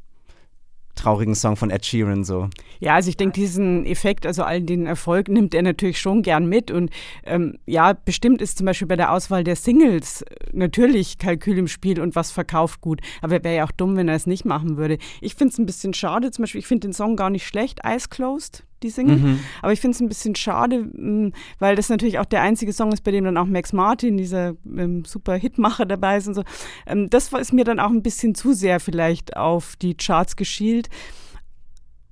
[0.96, 2.50] traurigen Song von Ed Sheeran so.
[2.80, 6.46] Ja, also ich denke, diesen Effekt, also all den Erfolg nimmt er natürlich schon gern
[6.46, 6.92] mit und
[7.26, 11.68] ähm, ja, bestimmt ist zum Beispiel bei der Auswahl der Singles äh, natürlich Kalkül im
[11.68, 14.46] Spiel und was verkauft gut, aber er wäre ja auch dumm, wenn er es nicht
[14.46, 14.98] machen würde.
[15.22, 17.80] Ich finde es ein bisschen schade, zum Beispiel, ich finde den Song gar nicht schlecht,
[17.84, 19.18] Eyes Closed, die Single.
[19.18, 19.40] Mhm.
[19.62, 22.92] Aber ich finde es ein bisschen schade, mm, weil das natürlich auch der einzige Song
[22.92, 26.44] ist, bei dem dann auch Max Martin, dieser ähm, super Hitmacher dabei ist und so.
[26.86, 30.90] Ähm, das ist mir dann auch ein bisschen zu sehr vielleicht auf die Charts geschielt.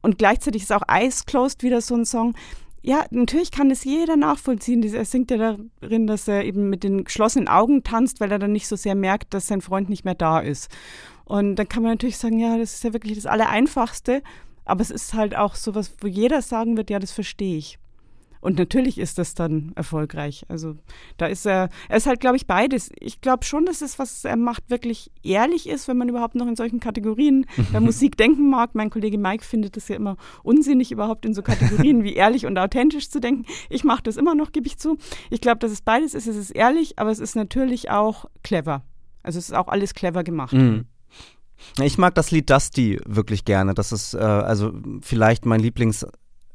[0.02, 2.34] Und gleichzeitig ist auch Eyes Closed wieder so ein Song.
[2.84, 4.82] Ja, natürlich kann es jeder nachvollziehen.
[4.82, 8.52] Er singt ja darin, dass er eben mit den geschlossenen Augen tanzt, weil er dann
[8.52, 10.70] nicht so sehr merkt, dass sein Freund nicht mehr da ist.
[11.26, 14.24] Und dann kann man natürlich sagen, ja, das ist ja wirklich das Allereinfachste.
[14.66, 17.80] Aber es ist halt auch sowas, wo jeder sagen wird, ja, das verstehe ich.
[18.42, 20.46] Und natürlich ist das dann erfolgreich.
[20.50, 20.76] Also
[21.18, 22.90] da ist er, er ist halt, glaube ich, beides.
[23.00, 26.48] Ich glaube schon, dass es, was er macht, wirklich ehrlich ist, wenn man überhaupt noch
[26.48, 28.74] in solchen Kategorien der Musik denken mag.
[28.74, 32.58] Mein Kollege Mike findet es ja immer unsinnig, überhaupt in so Kategorien wie ehrlich und
[32.58, 33.46] authentisch zu denken.
[33.70, 34.98] Ich mache das immer noch, gebe ich zu.
[35.30, 36.26] Ich glaube, dass es beides ist.
[36.26, 38.84] Es ist ehrlich, aber es ist natürlich auch clever.
[39.22, 40.54] Also es ist auch alles clever gemacht.
[40.54, 40.86] Mhm.
[41.82, 43.74] Ich mag das Lied Dusty wirklich gerne.
[43.74, 46.06] Das ist äh, also vielleicht mein Lieblings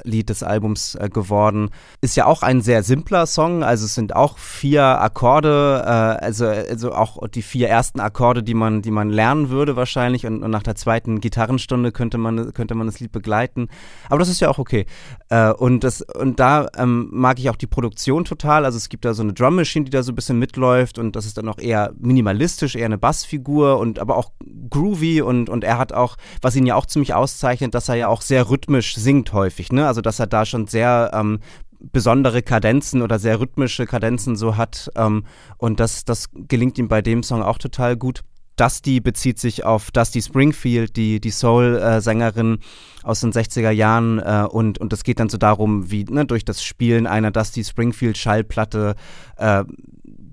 [0.04, 1.70] Lied des Albums äh, geworden.
[2.00, 6.46] Ist ja auch ein sehr simpler Song, also es sind auch vier Akkorde, äh, also,
[6.46, 10.50] also auch die vier ersten Akkorde, die man, die man lernen würde wahrscheinlich und, und,
[10.50, 13.68] nach der zweiten Gitarrenstunde könnte man, könnte man das Lied begleiten.
[14.09, 14.87] Aber das ist ja auch okay.
[15.28, 19.04] Äh, und, das, und da ähm, mag ich auch die Produktion total, also es gibt
[19.04, 21.48] da so eine Drum Machine, die da so ein bisschen mitläuft und das ist dann
[21.48, 24.30] auch eher minimalistisch, eher eine Bassfigur und aber auch
[24.70, 28.09] groovy und, und er hat auch, was ihn ja auch ziemlich auszeichnet, dass er ja
[28.09, 29.86] auch sehr rhythmisch singt häufig, ne?
[29.87, 31.40] Also dass er da schon sehr ähm,
[31.81, 34.90] besondere Kadenzen oder sehr rhythmische Kadenzen so hat.
[34.96, 35.25] Ähm,
[35.59, 38.22] und das, das gelingt ihm bei dem Song auch total gut.
[38.57, 42.59] Dusty bezieht sich auf Dusty Springfield, die, die Soul-Sängerin
[43.03, 44.18] aus den 60er Jahren.
[44.18, 48.94] Äh, und, und geht dann so darum, wie ne, durch das Spielen einer Dusty Springfield-Schallplatte
[49.37, 49.64] äh,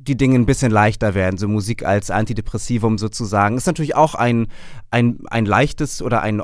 [0.08, 3.58] die Dinge ein bisschen leichter werden, so Musik als Antidepressivum sozusagen.
[3.58, 4.48] Ist natürlich auch ein,
[4.92, 6.42] ein, ein leichtes oder ein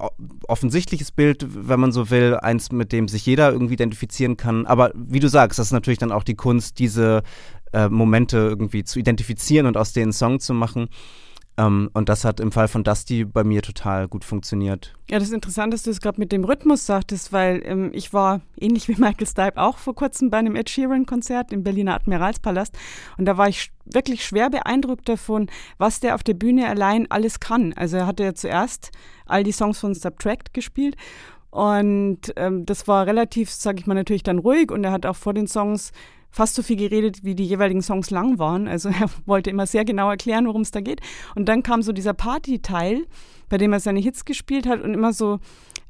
[0.48, 4.66] offensichtliches Bild, wenn man so will, eins, mit dem sich jeder irgendwie identifizieren kann.
[4.66, 7.24] Aber wie du sagst, das ist natürlich dann auch die Kunst, diese
[7.74, 10.88] äh, Momente irgendwie zu identifizieren und aus denen Song zu machen.
[11.60, 14.94] Ähm, und das hat im Fall von Dusty bei mir total gut funktioniert.
[15.10, 18.14] Ja, das ist interessant, dass du es gerade mit dem Rhythmus sagtest, weil ähm, ich
[18.14, 22.78] war ähnlich wie Michael Stipe auch vor kurzem bei einem Ed Sheeran-Konzert im Berliner Admiralspalast.
[23.18, 27.42] Und da war ich wirklich schwer beeindruckt davon, was der auf der Bühne allein alles
[27.42, 27.74] kann.
[27.74, 28.92] Also er hatte ja zuerst
[29.26, 30.96] all die Songs von Subtract gespielt
[31.52, 35.16] und ähm, das war relativ, sag ich mal, natürlich dann ruhig und er hat auch
[35.16, 35.92] vor den Songs
[36.32, 38.68] fast so viel geredet, wie die jeweiligen Songs lang waren.
[38.68, 41.02] Also er wollte immer sehr genau erklären, worum es da geht.
[41.36, 43.06] Und dann kam so dieser Party-Teil,
[43.50, 45.40] bei dem er seine Hits gespielt hat und immer so,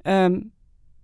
[0.06, 0.52] ähm,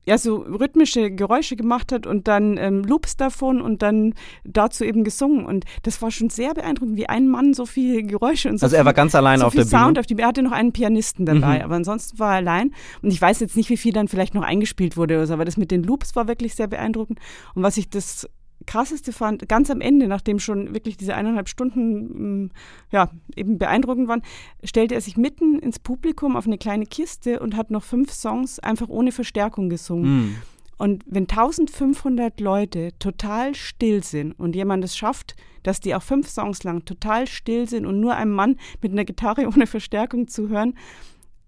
[0.07, 5.03] ja, so rhythmische Geräusche gemacht hat und dann ähm, Loops davon und dann dazu eben
[5.03, 5.47] gesungen.
[5.47, 8.75] Und das war schon sehr beeindruckend, wie ein Mann so viele Geräusche und so Also
[8.75, 9.99] er war ganz allein so auf der Sound Bühne.
[10.01, 11.63] Auf die, er hatte noch einen Pianisten dabei, Mhm.
[11.65, 12.71] aber ansonsten war er allein.
[13.01, 15.43] Und ich weiß jetzt nicht, wie viel dann vielleicht noch eingespielt wurde oder so, aber
[15.43, 17.19] das mit den Loops war wirklich sehr beeindruckend.
[17.55, 18.29] Und was ich das
[18.65, 22.49] krasseste fand, ganz am Ende, nachdem schon wirklich diese eineinhalb Stunden mh,
[22.91, 24.21] ja, eben beeindruckend waren,
[24.63, 28.59] stellte er sich mitten ins Publikum auf eine kleine Kiste und hat noch fünf Songs
[28.59, 30.05] einfach ohne Verstärkung gesungen.
[30.05, 30.35] Hm.
[30.77, 36.27] Und wenn 1500 Leute total still sind und jemand es schafft, dass die auch fünf
[36.27, 40.75] Songs lang total still sind und nur einem Mann mit einer Gitarre ohne Verstärkung zuhören,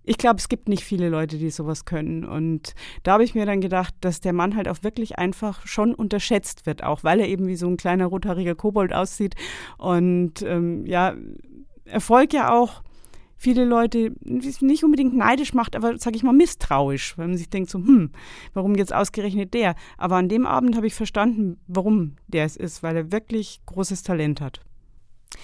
[0.08, 2.24] ich glaube, es gibt nicht viele Leute, die sowas können.
[2.24, 5.94] Und da habe ich mir dann gedacht, dass der Mann halt auch wirklich einfach schon
[5.94, 9.36] unterschätzt wird, auch weil er eben wie so ein kleiner rothaariger Kobold aussieht.
[9.78, 11.14] Und ähm, ja,
[11.84, 12.84] Erfolg ja auch
[13.36, 17.70] viele Leute nicht unbedingt neidisch macht, aber sage ich mal misstrauisch, weil man sich denkt
[17.70, 18.12] so, hm,
[18.54, 19.76] warum jetzt ausgerechnet der?
[19.98, 24.04] Aber an dem Abend habe ich verstanden, warum der es ist, weil er wirklich großes
[24.04, 24.62] Talent hat.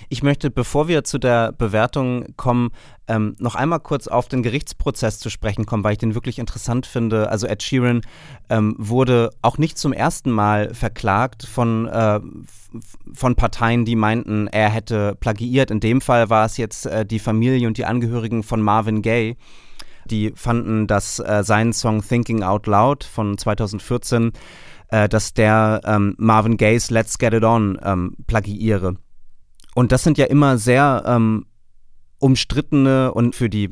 [0.09, 2.71] Ich möchte, bevor wir zu der Bewertung kommen,
[3.07, 6.85] ähm, noch einmal kurz auf den Gerichtsprozess zu sprechen kommen, weil ich den wirklich interessant
[6.85, 7.29] finde.
[7.29, 8.01] Also Ed Sheeran
[8.49, 12.19] ähm, wurde auch nicht zum ersten Mal verklagt von, äh,
[13.13, 15.71] von Parteien, die meinten, er hätte plagiiert.
[15.71, 19.35] In dem Fall war es jetzt äh, die Familie und die Angehörigen von Marvin Gaye.
[20.05, 24.31] Die fanden, dass äh, sein Song Thinking Out Loud von 2014,
[24.89, 28.95] äh, dass der ähm, Marvin Gayes Let's Get It On ähm, plagiiere.
[29.75, 31.45] Und das sind ja immer sehr ähm,
[32.19, 33.69] umstrittene und für die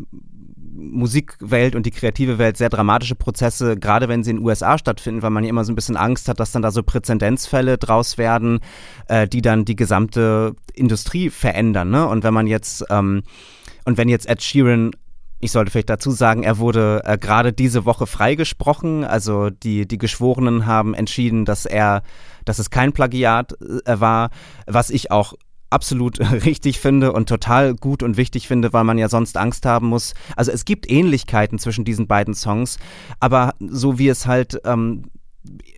[0.73, 5.21] Musikwelt und die kreative Welt sehr dramatische Prozesse, gerade wenn sie in den USA stattfinden,
[5.21, 8.17] weil man ja immer so ein bisschen Angst hat, dass dann da so Präzedenzfälle draus
[8.17, 8.59] werden,
[9.07, 11.91] äh, die dann die gesamte Industrie verändern.
[11.91, 12.07] Ne?
[12.07, 13.23] Und wenn man jetzt ähm,
[13.85, 14.91] und wenn jetzt Ed Sheeran
[15.41, 19.03] ich sollte vielleicht dazu sagen, er wurde äh, gerade diese Woche freigesprochen.
[19.03, 22.03] Also die, die Geschworenen haben entschieden, dass er,
[22.45, 24.29] dass es kein Plagiat äh, war,
[24.67, 25.33] was ich auch
[25.71, 29.87] absolut richtig finde und total gut und wichtig finde, weil man ja sonst Angst haben
[29.87, 30.13] muss.
[30.35, 32.77] Also es gibt Ähnlichkeiten zwischen diesen beiden Songs,
[33.19, 35.05] aber so wie es halt ähm,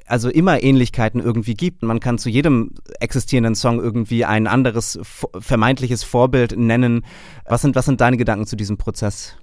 [0.05, 1.83] also immer Ähnlichkeiten irgendwie gibt.
[1.83, 4.99] Man kann zu jedem existierenden Song irgendwie ein anderes
[5.39, 7.05] vermeintliches Vorbild nennen.
[7.45, 9.37] Was sind, was sind deine Gedanken zu diesem Prozess?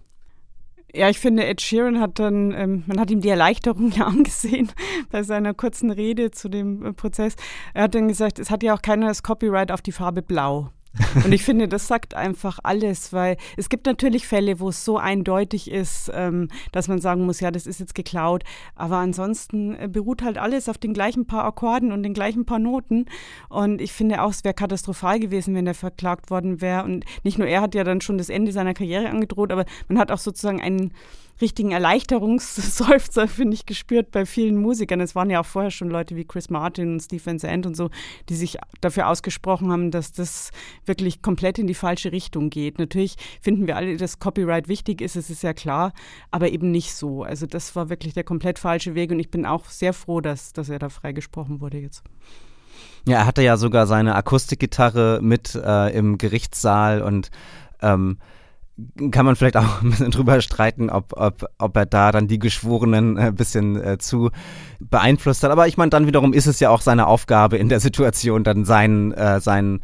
[0.94, 4.70] Ja, ich finde, Ed Sheeran hat dann, ähm, man hat ihm die Erleichterung ja angesehen
[5.10, 7.36] bei seiner kurzen Rede zu dem äh, Prozess.
[7.74, 10.70] Er hat dann gesagt, es hat ja auch keiner das Copyright auf die Farbe Blau.
[11.24, 14.98] Und ich finde, das sagt einfach alles, weil es gibt natürlich Fälle, wo es so
[14.98, 18.42] eindeutig ist, ähm, dass man sagen muss, ja, das ist jetzt geklaut.
[18.74, 22.58] Aber ansonsten äh, beruht halt alles auf den gleichen paar Akkorden und den gleichen paar
[22.58, 23.06] Noten.
[23.48, 26.84] Und ich finde auch, es wäre katastrophal gewesen, wenn er verklagt worden wäre.
[26.84, 29.98] Und nicht nur er hat ja dann schon das Ende seiner Karriere angedroht, aber man
[29.98, 30.92] hat auch sozusagen einen
[31.40, 35.00] richtigen Erleichterungsseufzer, finde ich, gespürt bei vielen Musikern.
[35.00, 37.76] Es waren ja auch vorher schon Leute wie Chris Martin und Steve Van Zandt und
[37.76, 37.90] so,
[38.28, 40.50] die sich dafür ausgesprochen haben, dass das
[40.86, 42.78] wirklich komplett in die falsche Richtung geht.
[42.78, 45.92] Natürlich finden wir alle, dass Copyright wichtig ist, es ist ja klar,
[46.30, 47.22] aber eben nicht so.
[47.22, 50.52] Also das war wirklich der komplett falsche Weg und ich bin auch sehr froh, dass,
[50.52, 52.02] dass er da freigesprochen wurde jetzt.
[53.06, 57.30] Ja, er hatte ja sogar seine Akustikgitarre mit äh, im Gerichtssaal und
[57.82, 58.18] ähm,
[59.10, 62.38] kann man vielleicht auch ein bisschen drüber streiten, ob, ob, ob er da dann die
[62.38, 64.30] Geschworenen ein bisschen äh, zu
[64.78, 65.50] beeinflusst hat.
[65.50, 68.64] Aber ich meine, dann wiederum ist es ja auch seine Aufgabe in der Situation, dann
[68.64, 69.80] seinen, äh, seinen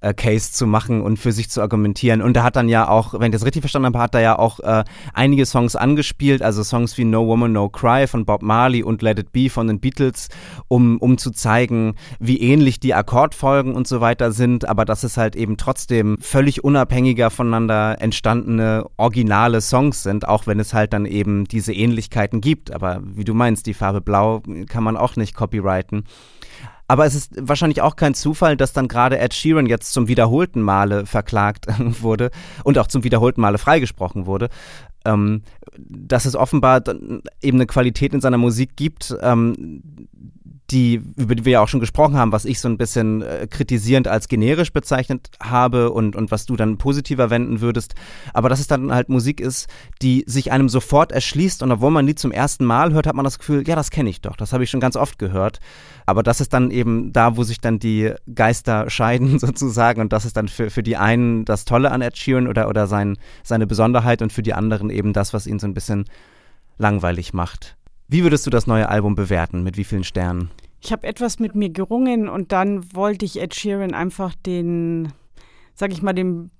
[0.00, 2.22] äh, Case zu machen und für sich zu argumentieren.
[2.22, 4.38] Und er hat dann ja auch, wenn ich das richtig verstanden habe, hat er ja
[4.38, 8.82] auch äh, einige Songs angespielt, also Songs wie No Woman, No Cry von Bob Marley
[8.82, 10.28] und Let It Be von den Beatles,
[10.68, 15.16] um, um zu zeigen, wie ähnlich die Akkordfolgen und so weiter sind, aber dass es
[15.16, 21.06] halt eben trotzdem völlig unabhängiger voneinander entstandene originale Songs sind, auch wenn es halt dann
[21.06, 22.72] eben diese Ähnlichkeiten gibt.
[22.72, 26.04] Aber wie du meinst, die Farbe Blau kann man auch nicht copyrighten.
[26.88, 30.62] Aber es ist wahrscheinlich auch kein Zufall, dass dann gerade Ed Sheeran jetzt zum wiederholten
[30.62, 31.66] Male verklagt
[32.00, 32.30] wurde
[32.64, 34.48] und auch zum wiederholten Male freigesprochen wurde.
[35.04, 35.42] Ähm,
[35.76, 36.82] dass es offenbar
[37.40, 39.82] eben eine Qualität in seiner Musik gibt, ähm,
[40.70, 43.46] die, über die wir ja auch schon gesprochen haben, was ich so ein bisschen äh,
[43.48, 47.94] kritisierend als generisch bezeichnet habe und, und was du dann positiver wenden würdest.
[48.34, 49.68] Aber dass es dann halt Musik ist,
[50.02, 53.24] die sich einem sofort erschließt und obwohl man die zum ersten Mal hört, hat man
[53.24, 55.58] das Gefühl, ja, das kenne ich doch, das habe ich schon ganz oft gehört.
[56.04, 60.26] Aber das ist dann eben da, wo sich dann die Geister scheiden sozusagen und das
[60.26, 63.66] ist dann für, für die einen das Tolle an Ed Sheeran oder, oder sein, seine
[63.66, 66.04] Besonderheit und für die anderen eben das, was ihn so ein bisschen
[66.76, 67.77] langweilig macht.
[68.08, 69.62] Wie würdest du das neue Album bewerten?
[69.62, 70.50] Mit wie vielen Sternen?
[70.80, 75.12] Ich habe etwas mit mir gerungen und dann wollte ich Ed Sheeran einfach den,
[75.74, 76.50] sag ich mal, den,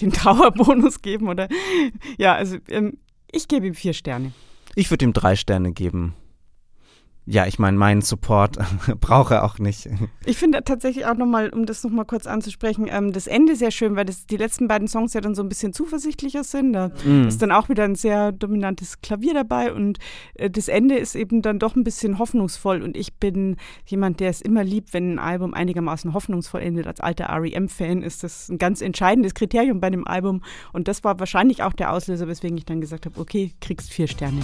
[0.00, 1.48] den Trauerbonus geben oder
[2.18, 2.98] ja, also ähm,
[3.32, 4.32] ich gebe ihm vier Sterne.
[4.76, 6.14] Ich würde ihm drei Sterne geben
[7.28, 8.56] ja, ich meine, meinen Support
[9.00, 9.88] brauche er auch nicht.
[10.24, 13.96] Ich finde tatsächlich auch nochmal, um das nochmal kurz anzusprechen, ähm, das Ende sehr schön,
[13.96, 16.72] weil das, die letzten beiden Songs ja dann so ein bisschen zuversichtlicher sind.
[16.72, 17.26] Da mm.
[17.26, 19.98] ist dann auch wieder ein sehr dominantes Klavier dabei und
[20.34, 24.30] äh, das Ende ist eben dann doch ein bisschen hoffnungsvoll und ich bin jemand, der
[24.30, 26.86] es immer liebt, wenn ein Album einigermaßen hoffnungsvoll endet.
[26.86, 31.18] Als alter REM-Fan ist das ein ganz entscheidendes Kriterium bei dem Album und das war
[31.18, 34.42] wahrscheinlich auch der Auslöser, weswegen ich dann gesagt habe, okay, kriegst vier Sterne.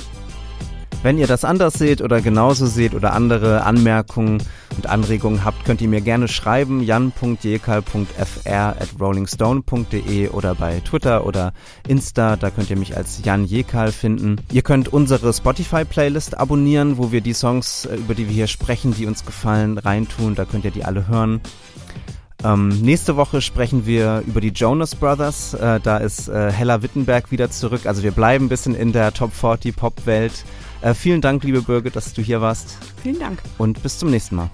[1.03, 4.41] Wenn ihr das anders seht oder genauso seht oder andere Anmerkungen
[4.77, 11.55] und Anregungen habt, könnt ihr mir gerne schreiben jan.jekal.fr at rollingstone.de oder bei Twitter oder
[11.89, 14.37] Insta, da könnt ihr mich als Jan Jekal finden.
[14.53, 18.95] Ihr könnt unsere Spotify-Playlist abonnieren, wo wir die Songs, äh, über die wir hier sprechen,
[18.95, 21.41] die uns gefallen, reintun, da könnt ihr die alle hören.
[22.45, 25.55] Ähm, nächste Woche sprechen wir über die Jonas Brothers.
[25.55, 27.87] Äh, da ist äh, Hella Wittenberg wieder zurück.
[27.87, 30.45] Also wir bleiben ein bisschen in der Top 40 Pop-Welt.
[30.83, 32.77] Äh, vielen Dank, liebe Birgit, dass du hier warst.
[33.03, 33.39] Vielen Dank.
[33.59, 34.51] Und bis zum nächsten Mal.